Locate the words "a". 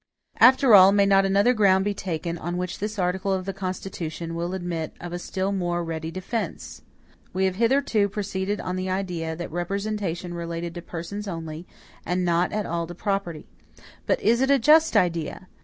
5.13-5.19, 14.49-14.57